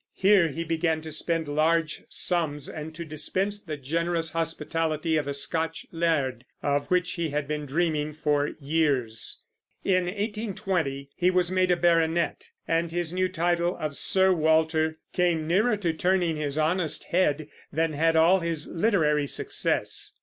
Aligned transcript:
Here 0.15 0.47
he 0.47 0.63
began 0.63 1.01
to 1.03 1.11
spend 1.11 1.47
large 1.47 2.01
sums, 2.09 2.67
and 2.67 2.95
to 2.95 3.05
dispense 3.05 3.61
the 3.61 3.77
generous 3.77 4.31
hospitality 4.31 5.15
of 5.15 5.27
a 5.27 5.33
Scotch 5.35 5.85
laird, 5.91 6.43
of 6.63 6.87
which 6.87 7.11
he 7.11 7.29
had 7.29 7.47
been 7.47 7.67
dreaming 7.67 8.13
for 8.13 8.49
years. 8.59 9.43
In 9.83 10.05
1820 10.05 11.11
he 11.15 11.29
was 11.29 11.51
made 11.51 11.69
a 11.69 11.75
baronet; 11.77 12.47
and 12.67 12.91
his 12.91 13.13
new 13.13 13.29
title 13.29 13.77
of 13.79 13.95
Sir 13.95 14.33
Walter 14.33 14.97
came 15.13 15.45
nearer 15.45 15.77
to 15.77 15.93
turning 15.93 16.35
his 16.35 16.57
honest 16.57 17.03
head 17.03 17.47
than 17.71 17.93
had 17.93 18.15
all 18.15 18.39
his 18.39 18.65
literary 18.67 19.27
success. 19.27 20.13